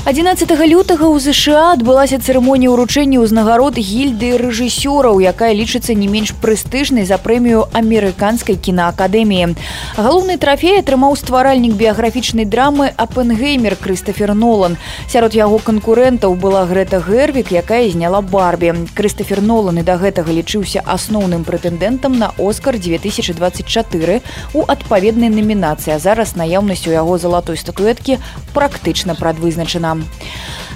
[0.05, 7.09] 11 лютага ў ЗША адбылася цырымонія ўручэння ўзнагарод гільды рэжысёраў, якая лічыцца не менш прэстыжнай
[7.09, 9.57] за прэмію амерыканскай кінаакадэміі.
[9.97, 14.77] Галоўны трафей атрымаў стваральнік біяграфічнай драмы Апенгеймер Крыстафер Нолан.
[15.09, 18.93] Сярод яго канкурэнтаў была Грэта Гервік, якая зняла барбі.
[18.93, 24.21] Крыстафер Нолан і да гэтага лічыўся асноўным прэтэндэнтам на Оскар 2024
[24.53, 25.97] у адпаведнай намінацыі.
[25.97, 28.21] Зараз наяўнасць у яго залатой статуэткі
[28.53, 29.94] практычна прадвызначана.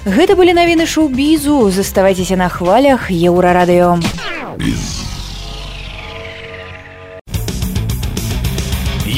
[0.05, 3.99] Гэта былі навіны шоу-бізу, заставайцеся на хвалях еўрарадыё.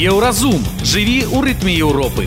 [0.02, 2.26] Еўразум жыві ў рытме Еўропы.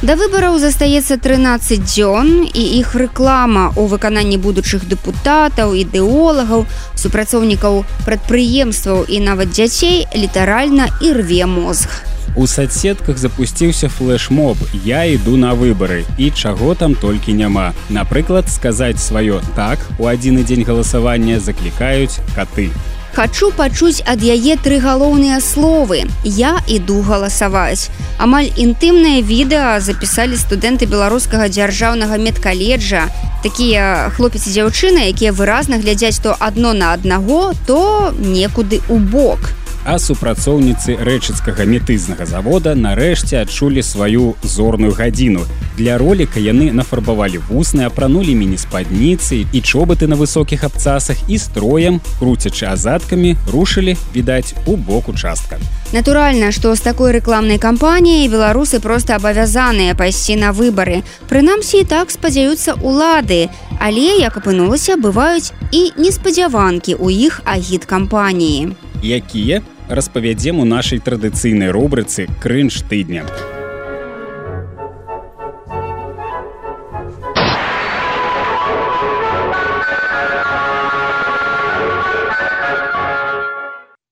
[0.00, 6.64] Да выбараў застаецца 13 дзён і іх рэклама ў выкананні будучых дэпутатаў, ідэолагаў,
[6.96, 12.09] супрацоўнікаў прадпрыемстваў і нават дзяцей літаральна і рве мозг.
[12.36, 14.56] У соцсетках запусціўся флеш-моб.
[14.84, 17.74] Я іду на выбары і чаго там толькі няма.
[17.90, 22.70] Напрыклад, сказаць сваё так у адзіны дзень галасавання заклікаюць каты.
[23.12, 26.06] Хачу пачуць ад яе тры галоўныя словы.
[26.22, 27.90] Я іду галасаваць.
[28.22, 33.10] Амаль інтымнае відэа запісалі студэнты беларускага дзяржаўнага медкаледжа.
[33.42, 39.98] Такія хлопец дзяўчыны, якія выразна глядзяць то адно на аднаго, то некуды ў бок а
[39.98, 45.46] супрацоўніцы рэчыцкага метызнага завода нарэшце адчулі сваю зорную гадзіну.
[45.76, 52.66] Для роліка яны нафарбавалі вусны, апранулі міні-спадніцы і чобыты на высокіх абцасах і строем, круцячы
[52.68, 55.56] азадкамі, рушылі, відаць, у бок участка.
[55.92, 61.00] Натуральна, што з такой рэкламнай кампаніяй беларусы проста абавязаныя пайсці на выбары.
[61.32, 63.48] Прынамсі і так спадзяюцца ўлады,
[63.80, 71.70] але, як апынулася, бываюць і неспадзяванкі ў іх агід кампаніі якія распавядзем у нашай традыцыйнай
[71.70, 73.24] рубрыцы крынж тыдня.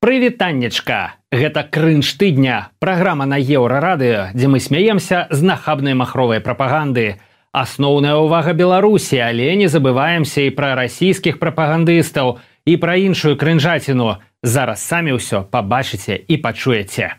[0.08, 7.20] Прывітаннечка, гэта крынж тыдня, праграма на еўрарадыё, дзе мы смяемся з нахабнай махровай прапаганды.
[7.52, 14.17] Асноўная ўвага Беларусі, але не забываемся і пра расійскіх прапагандыстаў і пра іншую крынжаціну.
[14.43, 17.15] Зараз самі ўсё пабачыце і пачуеце.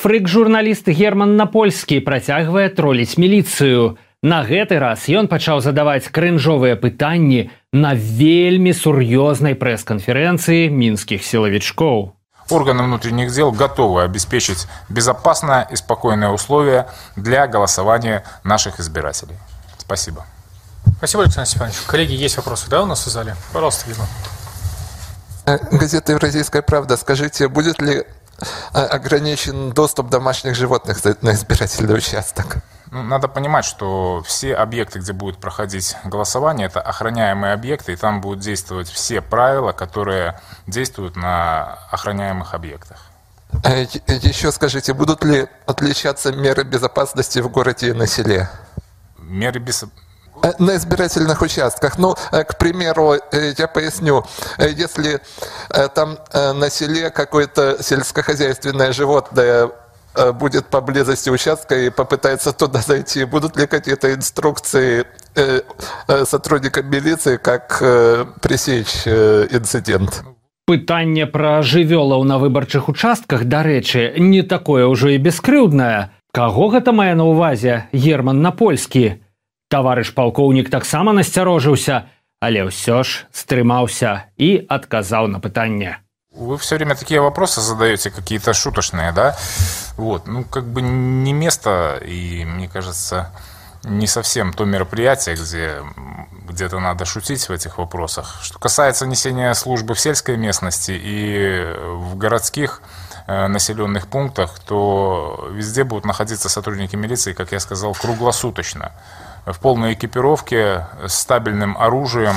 [0.00, 4.00] Фрык-журналіст Герман Напольскі працягвае троліць міліцыю.
[4.22, 12.16] На гэты раз ён пачаў задаваць крынжовыя пытанні на вельмі сур'ёзнай прэс-канферэнцыі мінскіх сілавічкоў.
[12.48, 19.36] Органы внутренних дел готовы обеспечить безопасное и спокойное условие для голосования наших избирателей.
[19.78, 20.24] Спасибо.
[21.05, 21.77] Спасибо, Александр Степанович.
[21.85, 23.35] Коллеги, есть вопросы, да, у нас в зале?
[23.53, 24.07] Пожалуйста, Дима.
[25.69, 26.97] Газета «Евразийская правда».
[26.97, 28.07] Скажите, будет ли
[28.73, 32.57] ограничен доступ домашних животных на избирательный участок?
[32.89, 38.19] Ну, надо понимать, что все объекты, где будет проходить голосование, это охраняемые объекты, и там
[38.19, 42.97] будут действовать все правила, которые действуют на охраняемых объектах.
[43.63, 48.49] А еще скажите, будут ли отличаться меры безопасности в городе и на селе?
[49.19, 49.85] Меры без...
[50.42, 51.98] Э, на избирательных участках.
[51.98, 54.24] Ну, э, к примеру, э, я поясню,
[54.58, 55.20] если
[55.94, 59.70] там на селе какое-то сельскохозяйственное животное
[60.34, 65.06] будет поблизости участка и попытается туда зайти, будут ли какие-то инструкции
[66.24, 67.78] сотрудникам милиции, как
[68.42, 70.24] пресечь инцидент?
[70.66, 76.10] Пытанне пра жывёлаў на выбарчых участках, дарэчы, не такое ўжо і бескрыўднае.
[76.32, 79.22] Каго гэта мае на ўвазе Герман на польскі?
[79.70, 86.02] таварыш палкоўнік таксама насцярожыўся, але ўсё ж стрымаўся і адказаў на пытанне.
[86.34, 89.36] Вы все время такие вопросы задаете, какие-то шуточные, да?
[89.96, 93.32] Вот, ну, как бы не место, и, мне кажется,
[93.82, 95.82] не совсем то мероприятие, где
[96.50, 98.40] где-то надо шутить в этих вопросах.
[98.42, 102.82] Что касается несения службы в сельской местности и в городских
[103.26, 108.92] э, населенных пунктах, то везде будут находиться сотрудники милиции, как я сказал, круглосуточно
[109.45, 112.35] в полной экипировке, с стабильным оружием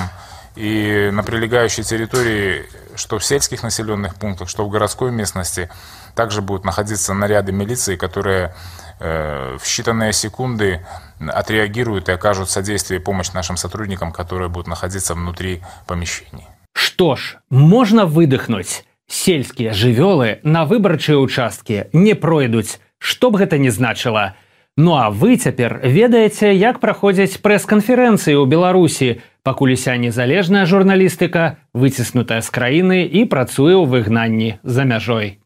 [0.57, 5.71] и на прилегающей территории, что в сельских населенных пунктах, что в городской местности,
[6.15, 8.55] также будут находиться наряды милиции, которые
[8.99, 10.85] э, в считанные секунды
[11.21, 16.47] отреагируют и окажут содействие и помощь нашим сотрудникам, которые будут находиться внутри помещений.
[16.75, 18.85] Что ж, можно выдохнуть.
[19.09, 24.35] Сельские жывёлы на выбарчыя участкі не пройдуць, што б гэта не значыла.
[24.81, 32.39] Ну а вы цяпер ведаеце, як праходзяць прэс-канферэнцыі ў Беларусі, пакуль уся незалежная журналістыка выціснутая
[32.47, 35.43] з краіны і працуе ў выгнанні за мяжой.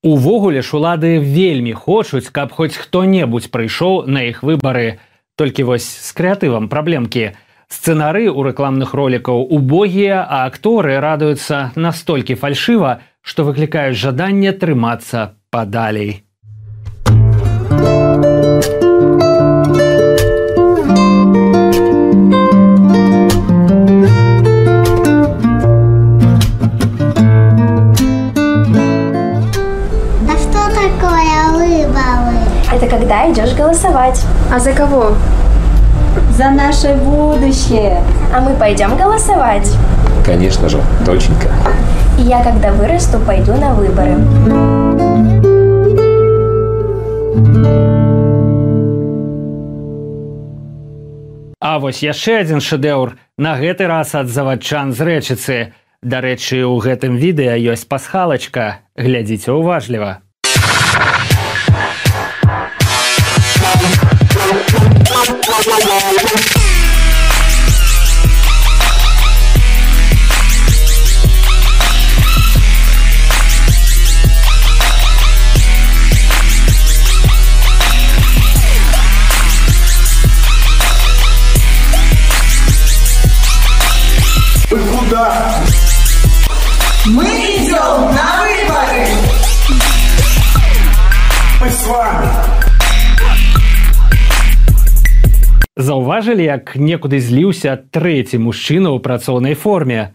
[0.00, 4.96] Увогуле ж улады вельмі хочуць, каб хоць хто-небудзь прыйшоў на іх выбары.
[5.36, 7.36] Толькі вось з крэатывам праблемкі.
[7.68, 16.24] Сцэнары ў рэкламных ролікаў убогія, а акторы радуюцца настолькі фальшыва, што выклікаюць жаданне трымацца падалей.
[30.26, 32.38] Да что такое выборы?
[32.72, 34.24] Это когда идешь голосовать.
[34.52, 35.14] А за кого?
[36.36, 38.02] За наше будущее.
[38.34, 39.70] А мы пойдем голосовать?
[40.24, 41.48] Конечно же, доченька
[42.17, 44.17] И я, когда вырасту, пойду на выборы.
[51.63, 55.55] А вось яшчэ адзін шэдэўр на гэты раз ад завадчан з рэчыцы.
[56.03, 60.19] Дарэчы, у гэтым відэа ёсць пасхалачка, глядзіце ўважліва.
[96.28, 100.12] Заўважылі, як некуды зліўся трэці мужчына ў працоўнай форме.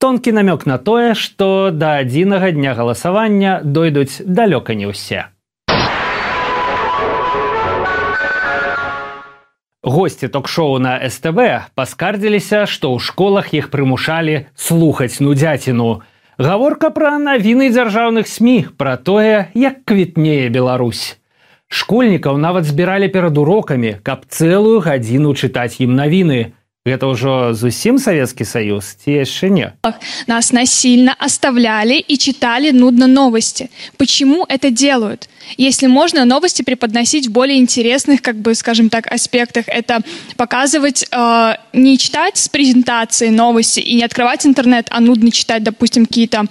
[0.00, 5.28] Тонкі намёк на тое, што да адзінага дня галасавання дойдуць далёка не ўсе.
[9.84, 16.00] Госці ток-шоу на СТБ паскардзіліся, што ў школах іх прымушалі слухаць нудзяціну.
[16.40, 21.20] Гаворка пра навіны дзяржаўных СМі пра тое, як квітнее Беларусь.
[21.72, 26.52] Школьнікаў нават збіралі перад урокамі, каб цэлую гадзіну чытаць ім навіны.
[26.84, 29.72] Гэта ўжо зусім савецкі саюз ці яшчэ не.
[30.26, 33.70] Нас насильно оставляли и читали нудно новости.
[33.96, 35.30] Почему это делают?
[35.56, 40.00] Если можно новости преподносить в более интересных, как бы, скажем так, аспектах, это
[40.36, 46.06] показывать, э, не читать с презентации новости и не открывать интернет, а нудно читать, допустим,
[46.06, 46.46] какие-то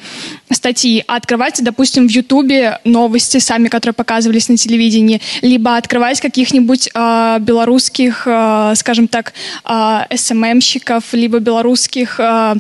[0.52, 6.89] статьи, а открывать, допустим, в Ютубе новости сами, которые показывались на телевидении, либо открывать каких-нибудь
[6.93, 9.34] э, белорусских, э, скажем так,
[9.66, 12.56] э, СММщиков, либо белорусских э,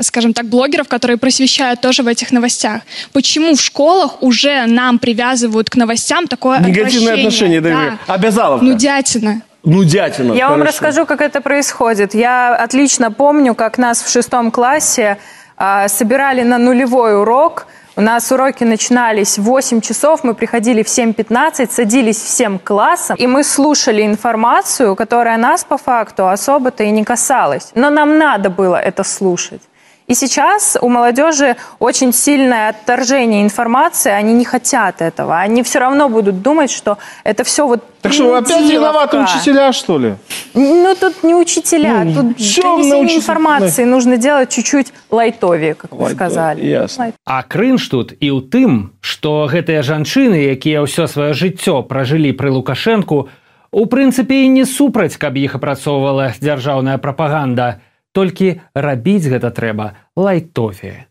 [0.00, 2.82] скажем так, блогеров, которые просвещают тоже в этих новостях.
[3.12, 7.98] Почему в школах уже нам привязывают к новостям такое Негативное отношение, да.
[8.06, 8.64] Обязаловка.
[8.64, 9.42] Нудятина.
[9.64, 10.32] Нудятина.
[10.32, 10.72] Я вам хорошо.
[10.72, 12.14] расскажу, как это происходит.
[12.14, 15.18] Я отлично помню, как нас в шестом классе
[15.56, 17.66] а, собирали на нулевой урок.
[17.96, 23.26] У нас уроки начинались в 8 часов, мы приходили в 7.15, садились всем классом, и
[23.26, 27.72] мы слушали информацию, которая нас по факту особо-то и не касалась.
[27.74, 29.62] Но нам надо было это слушать.
[30.07, 35.39] И сейчас у молодежи очень сильное отторжение информации, они не хотят этого.
[35.39, 39.97] Они все равно будут думать, что это все вот Так что, опять виноваты учителя, что
[39.97, 40.15] ли?
[40.53, 43.17] Ну, тут не учителя, ну, тут донесение учитель...
[43.19, 46.65] информации нужно делать чуть-чуть лайтовее, как вы сказали.
[46.65, 47.13] Ясно.
[47.25, 52.51] А крынж тут і ў тым, што гэтыя жанчыны, якія ўсё сваё жыццё пражылі пры
[52.51, 53.29] Лукашэнку,
[53.71, 57.79] у прынцыпе і не супраць, каб іх апрацоўвала дзяржаўная прапаганда,
[58.13, 61.07] толькі рабіць гэта трэба лайтофе.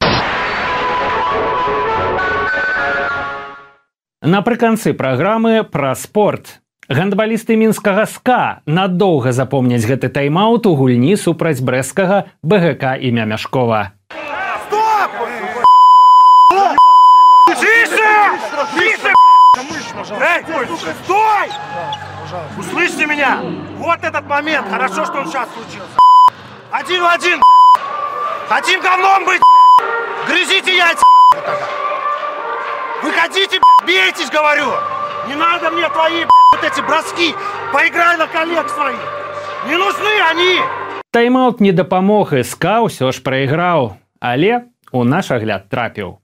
[4.22, 6.62] Напрыканцы праграмы пра спорт.
[6.86, 13.92] Гандбалісты мінскага ска надоўга запомняць гэты тайм-аут у гульні супраць брэскага БГК імя Мяшкова.
[21.04, 21.48] Стой!
[22.58, 23.40] Услышьте меня!
[23.78, 24.68] Вот этот момент!
[24.68, 25.98] Хорошо, что он сейчас случился.
[26.70, 27.42] Один в один.
[28.48, 29.40] Хотим говном быть.
[30.26, 31.04] Грызите яйца.
[33.02, 34.72] Выходите, бейтесь, говорю.
[35.28, 37.34] Не надо мне твои вот эти броски.
[37.72, 39.00] Поиграй на коллег своих.
[39.66, 40.60] Не нужны они.
[41.12, 46.22] Тайм-аут не дапамог і ска ўсё ж прайграў, але у наш агляд трапіў.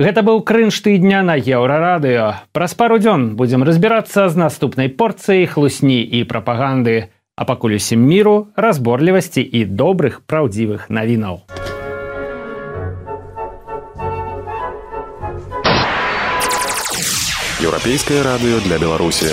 [0.00, 2.52] Гэта быў крынж тыдня на еўрарадыё.
[2.52, 8.52] Праз пару дзён будзем разбірацца з наступнай порцыяй хлусні і прапаганды, а пакуль усім міру,
[8.56, 11.48] разборлівасці і добрых праўдзівых навінаў.
[17.64, 19.32] Еўрапейскае радыё для Беларусі.